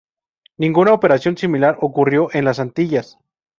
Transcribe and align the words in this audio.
Ninguna 0.57 0.93
operación 0.93 1.37
similar 1.37 1.77
ocurrió 1.79 2.29
en 2.33 2.45
las 2.45 2.59
Antillas. 2.59 3.19